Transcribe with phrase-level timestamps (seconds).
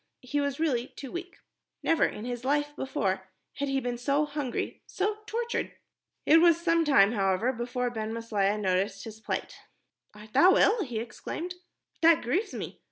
[0.23, 1.35] He was really too weak.
[1.83, 5.73] Never in his life before had he been so hungry, so tortured.
[6.25, 9.53] It was some time, however, before Ben Maslia noticed his plight.
[10.15, 11.53] "Art thou ill?" he exclaimed.
[12.01, 12.79] "That grieves me.